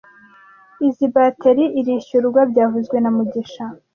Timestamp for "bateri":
1.15-1.63